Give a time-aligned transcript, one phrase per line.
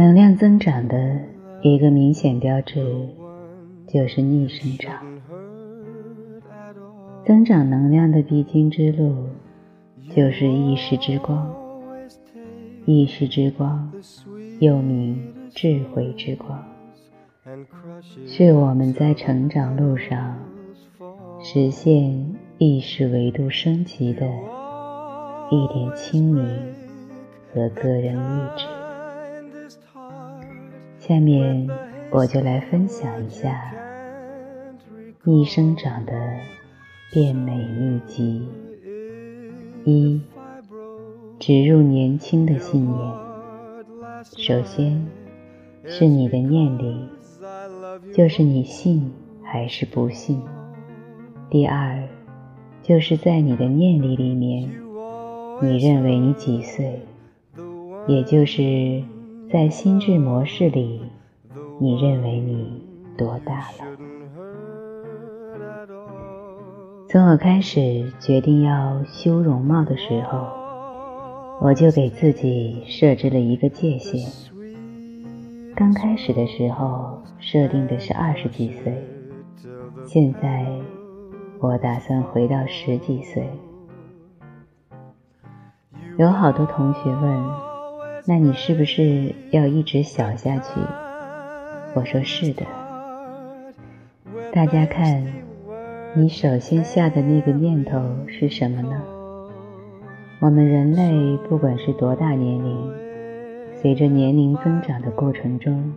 [0.00, 1.14] 能量增长的
[1.60, 3.06] 一个明显标志
[3.86, 4.94] 就是逆生长。
[7.26, 9.26] 增长能量的必经之路
[10.08, 11.54] 就是意识之光。
[12.86, 13.92] 意识之光，
[14.58, 16.64] 又名智慧之光，
[18.26, 20.38] 是我们在成长路上
[21.42, 24.26] 实现意识维度升级的
[25.50, 26.42] 一点清明
[27.52, 28.79] 和个人意志。
[31.10, 31.68] 下面
[32.12, 33.74] 我就来分享一下
[35.24, 36.12] 逆生长的
[37.10, 38.46] 变美秘籍
[39.84, 40.20] 一。
[41.40, 43.12] 植入年轻的信念。
[44.36, 45.04] 首先，
[45.84, 47.08] 是你的念力，
[48.14, 49.10] 就是你信
[49.42, 50.40] 还是不信。
[51.50, 52.06] 第二，
[52.84, 54.70] 就是在你的念力里面，
[55.60, 57.00] 你认为你几岁，
[58.06, 59.02] 也就是
[59.52, 61.02] 在心智模式里，
[61.80, 62.86] 你认为你
[63.18, 63.98] 多大了。
[67.08, 70.60] 从我开始决定要修容貌的时候。
[71.62, 74.18] 我就给自己设置了一个界限。
[75.76, 78.94] 刚开始的时候设定的是二十几岁，
[80.06, 80.66] 现在
[81.58, 83.46] 我打算回到十几岁。
[86.16, 87.44] 有好多同学问
[88.30, 90.80] ：“那你是不是要一直小下去？”
[91.96, 92.64] 我说：“是的。”
[94.54, 95.26] 大家看，
[96.14, 99.02] 你首先下的那个念头是什么呢？
[100.38, 102.92] 我们人类不管是多大年龄，
[103.74, 105.92] 随着年龄增长的过程中，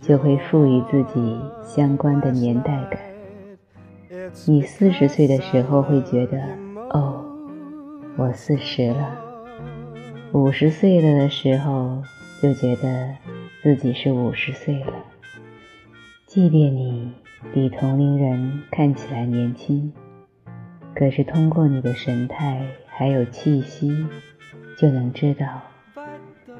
[0.00, 3.00] 就会赋予自己相关的年代感。
[4.46, 6.40] 你四十岁的时候会觉得，
[6.90, 7.24] 哦，
[8.16, 9.16] 我四十了；
[10.32, 12.02] 五十岁了的时候
[12.40, 13.16] 就觉得
[13.62, 14.92] 自己是五十岁了。
[16.26, 17.12] 即便你
[17.52, 19.92] 比同龄人看起来年轻，
[20.94, 22.64] 可是通过你的神态。
[23.00, 24.06] 还有气息，
[24.76, 25.62] 就能知道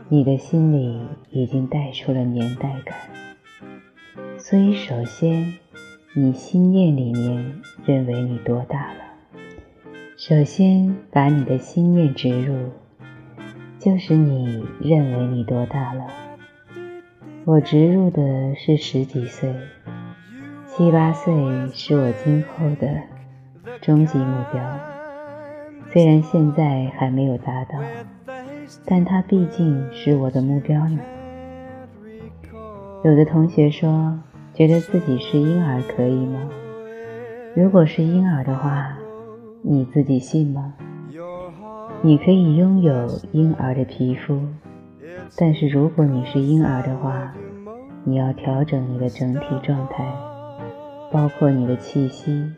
[0.09, 0.98] 你的心里
[1.28, 2.97] 已经带出了年代感。
[4.38, 5.53] 所以，首先，
[6.14, 9.00] 你心念里面认为你多大了？
[10.16, 12.70] 首先把你的心念植入，
[13.80, 16.04] 就是你认为你多大了。
[17.46, 19.54] 我植入的是十几岁，
[20.66, 21.34] 七八岁
[21.72, 23.00] 是我今后的
[23.80, 24.62] 终极目标。
[25.91, 27.78] 虽然现在还没有达到，
[28.84, 30.98] 但它毕竟是我的目标呢。
[33.02, 34.20] 有的同学说，
[34.52, 36.50] 觉得自己是婴儿可以吗？
[37.56, 38.98] 如果是婴儿的话，
[39.62, 40.74] 你自己信吗？
[42.03, 44.41] 你可以拥有婴儿的皮肤，
[45.37, 47.34] 但是如果你是婴儿的话，
[48.05, 50.10] 你要调整你的整体状态，
[51.12, 52.50] 包括你的气息。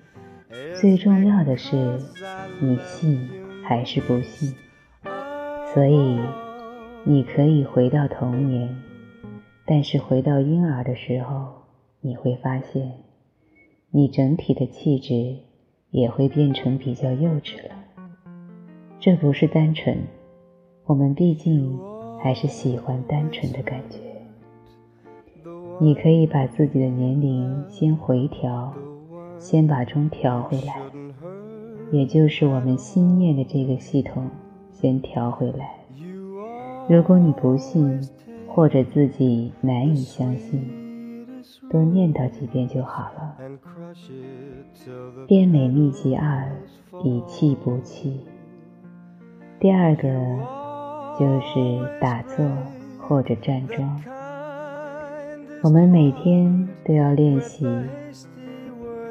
[0.81, 1.99] 最重要的是，
[2.61, 3.29] 你信
[3.65, 4.55] 还是不信？
[5.75, 6.21] 所以，
[7.03, 8.77] 你可以回到童年，
[9.67, 11.65] 但是回到婴儿的时候，
[12.01, 12.93] 你会发现，
[13.91, 15.39] 你整体的气质
[15.91, 17.82] 也会变成比较幼稚了。
[19.05, 19.99] 这不是单纯，
[20.85, 21.77] 我们毕竟
[22.21, 23.99] 还是喜欢单纯的感觉。
[25.81, 28.73] 你可以把自己的年龄先回调。
[29.41, 30.81] 先把钟调回来，
[31.91, 34.31] 也就是我们心念的这个系统
[34.71, 35.75] 先调回来。
[36.89, 38.01] 如果你不信，
[38.47, 41.27] 或者自己难以相信，
[41.69, 43.37] 多念叨几遍就好了。
[45.27, 46.49] 变美秘籍二：
[47.03, 48.21] 以气补气。
[49.63, 50.09] 第二个
[51.17, 52.45] 就是打坐
[52.99, 54.03] 或者站桩。
[55.63, 57.65] 我们每天都要练习。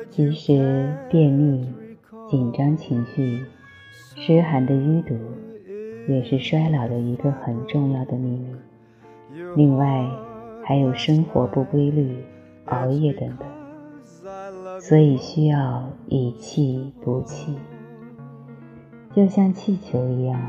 [0.10, 1.74] 其实，便秘、
[2.30, 3.46] 紧张情绪、
[3.94, 5.16] 湿寒的淤堵，
[6.10, 8.54] 也是衰老的一个很重要的秘密。
[9.56, 10.06] 另外，
[10.66, 12.26] 还有生活不规律、
[12.66, 13.48] 熬夜等等，
[14.82, 17.56] 所以需要以气补气。
[19.14, 20.40] 就像气球一样，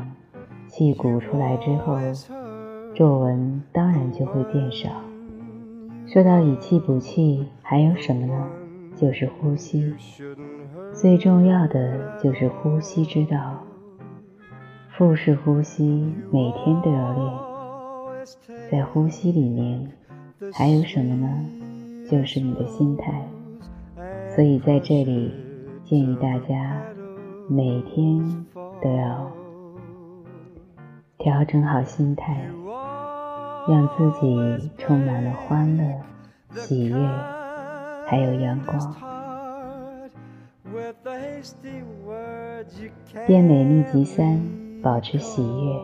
[0.67, 1.97] 气鼓出来之后，
[2.95, 4.89] 皱纹当然就会变少。
[6.07, 8.47] 说到以气补气，还有什么呢？
[8.95, 9.93] 就是呼吸，
[10.93, 13.63] 最重要的就是呼吸之道。
[14.95, 17.33] 腹式呼吸每天都要练，
[18.71, 19.91] 在呼吸里面
[20.53, 21.27] 还有什么呢？
[22.09, 23.27] 就是你的心态。
[24.35, 25.31] 所以在这里
[25.83, 26.81] 建议大家
[27.49, 28.45] 每天
[28.81, 29.31] 都要
[31.17, 32.47] 调整好心态，
[33.67, 35.83] 让自己充满了欢乐、
[36.51, 36.95] 喜悦，
[38.07, 38.95] 还有阳光。
[43.27, 44.41] 变美秘籍三：
[44.81, 45.79] 保持喜悦。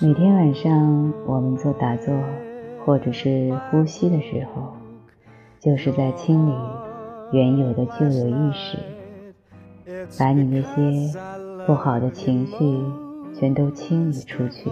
[0.00, 2.14] 每天晚上我们做打坐
[2.84, 4.72] 或者是呼吸的时候，
[5.58, 6.54] 就是在清理
[7.32, 8.78] 原有的旧有意识，
[10.18, 11.18] 把你那些
[11.66, 12.54] 不好的情绪
[13.38, 14.70] 全都清理出去。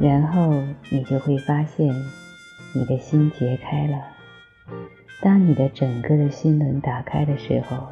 [0.00, 0.52] 然后
[0.90, 1.94] 你就会发现，
[2.74, 3.98] 你的心结开了。
[5.20, 7.88] 当你的整个的心轮打开的时候，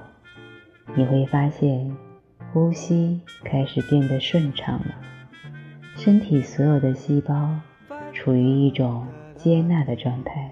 [0.94, 1.94] 你会发现
[2.52, 4.94] 呼吸开始变得顺畅了。
[5.96, 7.50] 身体所有的细胞
[8.14, 9.06] 处于一种
[9.36, 10.50] 接纳的状态。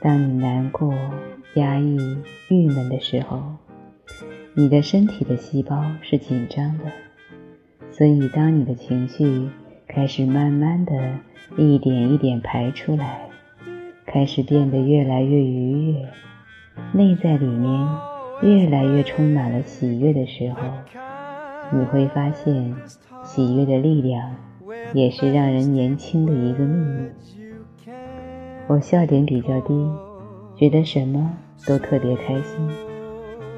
[0.00, 0.94] 当你难过、
[1.54, 1.98] 压抑、
[2.48, 3.42] 郁闷的时候，
[4.58, 6.84] 你的身体的细胞是紧张的。
[7.92, 9.48] 所以，当你的情绪，
[9.86, 10.92] 开始慢慢的
[11.56, 13.28] 一点一点排出来，
[14.04, 16.08] 开始变得越来越愉悦，
[16.92, 17.88] 内在里面
[18.42, 20.58] 越来越充满了喜悦的时候，
[21.70, 22.74] 你会发现，
[23.22, 24.34] 喜悦的力量
[24.92, 27.08] 也是让人年轻的一个秘密。
[28.66, 29.88] 我笑点比较低，
[30.56, 32.68] 觉得什么都特别开心，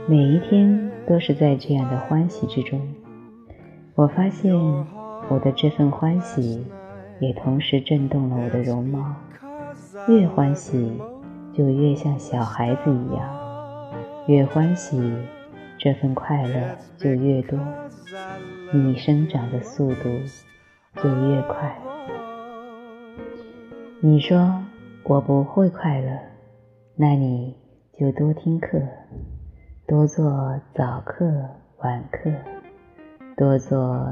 [0.07, 2.81] 每一天都是在这样的欢喜之中。
[3.97, 4.55] 我发现。
[5.29, 6.67] 我的这份欢喜，
[7.21, 9.15] 也同时震动了我的容貌。
[10.09, 10.93] 越欢喜，
[11.53, 13.23] 就越像小孩子一样；
[14.27, 15.01] 越欢喜，
[15.79, 17.57] 这份快乐就越多，
[18.73, 20.09] 你生长的速度
[21.01, 21.79] 就越快。
[24.01, 24.65] 你说
[25.05, 26.19] 我不会快乐，
[26.97, 27.55] 那你
[27.97, 28.81] 就多听课，
[29.91, 31.29] 多做早课、
[31.79, 32.31] 晚课，
[33.37, 34.07] 多做。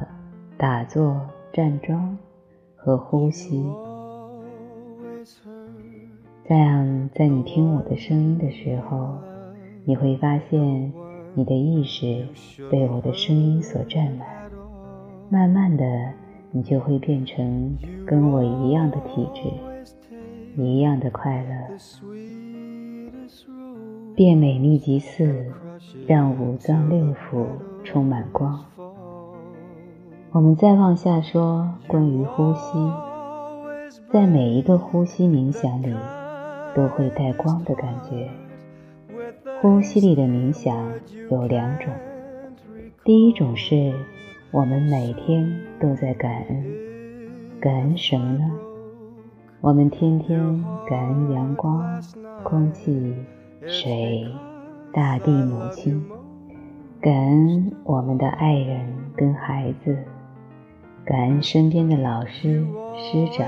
[0.57, 1.21] 打坐、
[1.53, 2.19] 站桩
[2.75, 3.65] 和呼吸，
[6.49, 9.19] 这样在你听我的声音的时候，
[9.85, 10.93] 你会发现
[11.35, 12.27] 你的意识
[12.69, 14.27] 被我的声音所占满，
[15.31, 16.13] 慢慢的，
[16.51, 19.49] 你就会变成跟我一样的体质，
[20.61, 21.55] 一样的快乐。
[24.19, 25.47] 变美秘籍四，
[26.09, 27.47] 让五脏六腑
[27.85, 28.65] 充满光。
[30.33, 32.93] 我们再往下说关于呼吸，
[34.11, 35.95] 在每一个呼吸冥想里，
[36.75, 38.29] 都会带光的感觉。
[39.61, 40.91] 呼吸里的冥想
[41.31, 41.93] 有两种，
[43.05, 43.95] 第一种是
[44.51, 46.65] 我们每天都在感恩，
[47.61, 48.51] 感恩什么呢？
[49.61, 52.03] 我们天天感恩阳光、
[52.43, 53.15] 空气、
[53.67, 54.27] 水、
[54.93, 56.05] 大地、母亲，
[57.01, 59.97] 感恩我们的爱人跟孩子。
[61.05, 62.65] 感恩身边的老师、
[62.97, 63.47] 师长，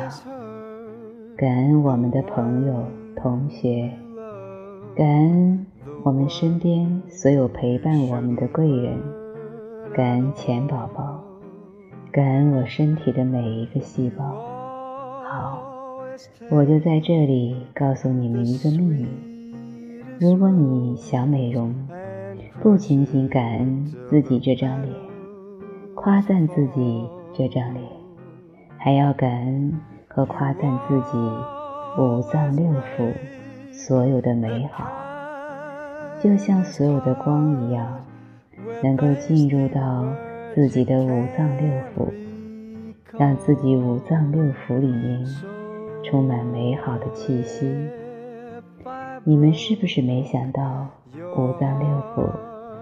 [1.36, 2.84] 感恩我们的朋友、
[3.16, 3.90] 同学，
[4.96, 5.66] 感恩
[6.02, 8.98] 我们身边所有陪伴我们的贵人，
[9.92, 11.22] 感恩钱宝宝，
[12.10, 14.24] 感恩我身体的每一个细胞。
[15.24, 15.62] 好，
[16.50, 19.06] 我就在这里告诉你们一个秘密：
[20.20, 21.74] 如果你想美容，
[22.62, 24.94] 不仅仅感恩自己这张脸，
[25.94, 27.08] 夸赞自己。
[27.32, 27.82] 这张脸，
[28.76, 31.16] 还要感恩和夸赞自己
[31.96, 33.14] 五脏六腑
[33.70, 34.90] 所有的美好，
[36.20, 38.04] 就像所有的光一样，
[38.82, 40.04] 能够进入到
[40.52, 42.12] 自己的五脏六腑，
[43.16, 45.24] 让自己五脏六腑里面
[46.02, 47.72] 充满美好的气息。
[49.24, 50.88] 你们是不是没想到
[51.36, 52.30] 五脏六腑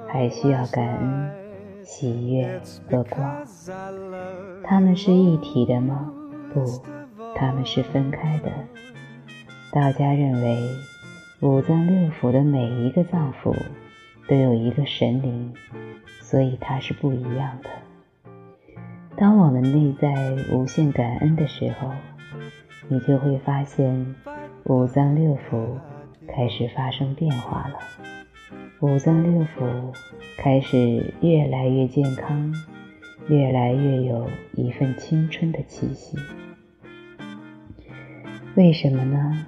[0.06, 1.30] 还需要感恩？
[1.82, 3.44] 喜悦和光，
[4.62, 6.12] 它们是一体的吗？
[6.52, 6.64] 不，
[7.34, 8.52] 它们是分开的。
[9.72, 10.68] 道家认为，
[11.40, 13.54] 五脏六腑的每一个脏腑
[14.28, 15.52] 都有一个神灵，
[16.20, 17.70] 所以它是不一样的。
[19.16, 21.90] 当我们内在无限感恩的时候，
[22.88, 24.14] 你就会发现
[24.64, 25.66] 五脏六腑
[26.28, 27.78] 开始发生变化了。
[28.80, 29.92] 五脏六腑
[30.36, 32.54] 开始越来越健康，
[33.28, 36.16] 越来越有一份青春的气息。
[38.54, 39.46] 为什么呢？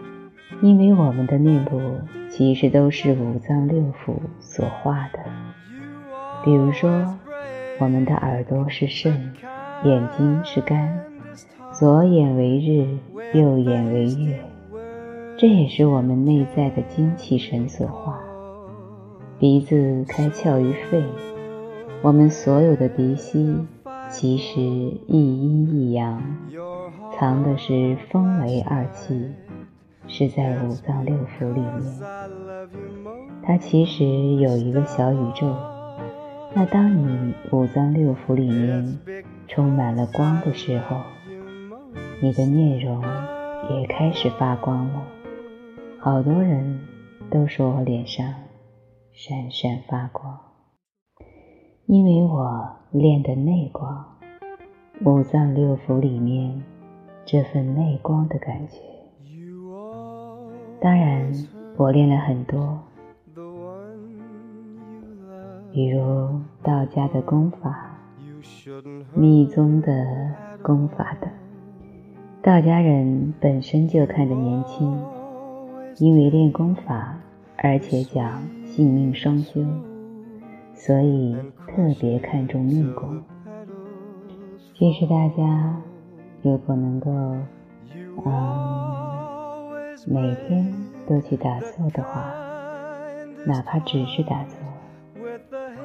[0.62, 1.80] 因为我们的面部
[2.28, 5.20] 其实都是五脏六腑所化的。
[6.44, 7.18] 比如说，
[7.78, 9.32] 我们的耳朵是肾，
[9.84, 11.04] 眼睛是肝，
[11.72, 12.98] 左眼为日，
[13.38, 14.40] 右眼为月，
[15.40, 18.20] 这也是我们内在的精气神所化。
[19.38, 21.02] 鼻子开窍于肺，
[22.02, 23.56] 我们所有的鼻息
[24.10, 26.22] 其实一阴一阳，
[27.16, 29.30] 藏的是风雷二气，
[30.06, 31.80] 是在五脏六腑里面。
[33.42, 35.56] 它其实有一个小宇宙。
[36.52, 38.98] 那当你五脏六腑里面
[39.48, 40.98] 充满了光的时候，
[42.20, 43.02] 你的面容
[43.70, 45.02] 也开始发光了。
[46.02, 46.80] 好多人
[47.30, 48.24] 都说我脸上
[49.12, 50.34] 闪闪发光，
[51.84, 54.02] 因为我练的内光，
[55.04, 56.62] 五脏六腑里面
[57.26, 58.78] 这份内光的感觉。
[60.80, 61.30] 当然，
[61.76, 62.80] 我练了很多，
[65.70, 67.98] 比如道家的功法、
[69.14, 71.30] 密宗的功法等。
[72.40, 74.98] 道家人本身就看着年轻。
[75.98, 77.18] 因为练功法，
[77.58, 79.60] 而且讲性命双修，
[80.74, 83.22] 所以特别看重命功。
[84.74, 85.76] 其实大家
[86.42, 87.10] 如果能够，
[88.24, 90.74] 嗯，每天
[91.06, 92.32] 都去打坐的话，
[93.44, 94.56] 哪怕只是打坐，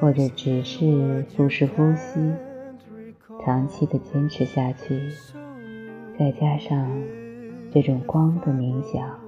[0.00, 2.32] 或者只是腹式呼吸，
[3.44, 5.10] 长期的坚持下去，
[6.18, 6.90] 再加上
[7.70, 9.25] 这种光的冥想。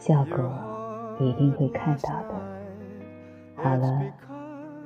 [0.00, 0.50] 效果
[1.20, 2.34] 一定会看到的。
[3.54, 4.02] 好了，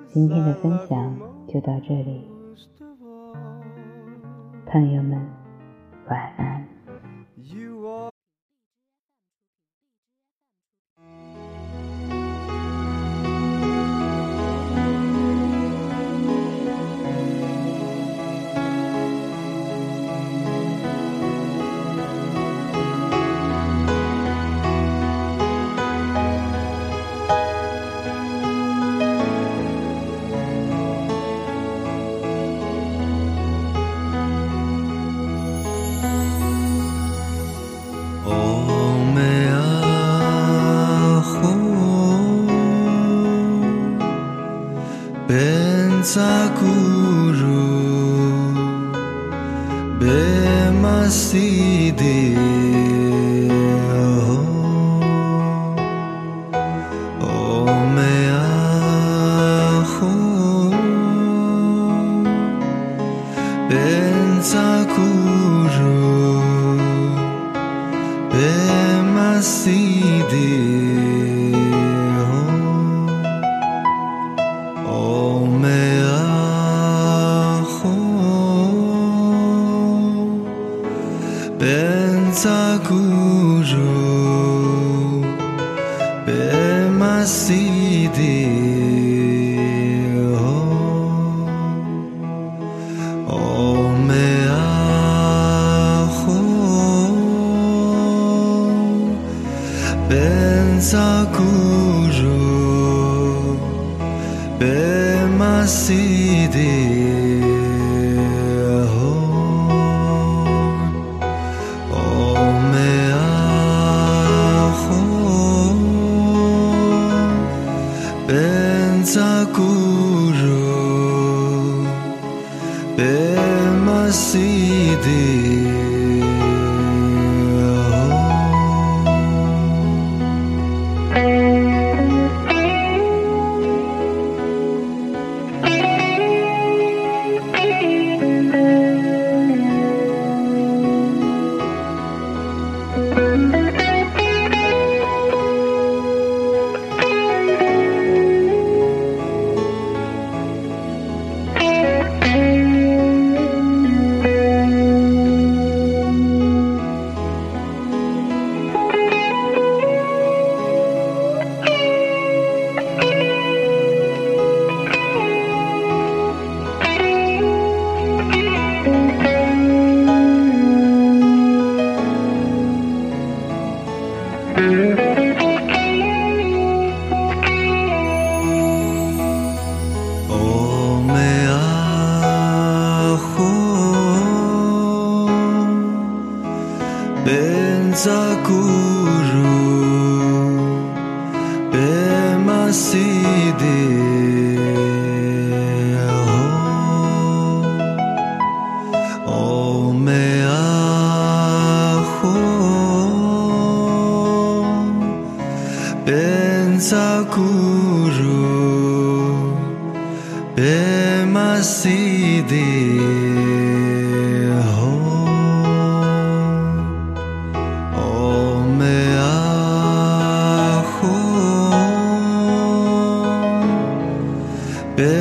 [0.09, 1.17] 今天的分享
[1.47, 2.29] 就到这里，
[4.67, 5.25] 朋友们，
[6.09, 6.64] 晚安。
[51.11, 52.94] see thee.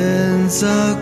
[0.04, 0.94] pensa